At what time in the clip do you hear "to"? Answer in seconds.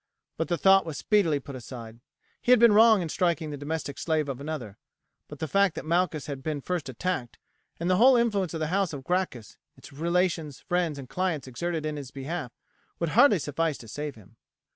13.77-13.87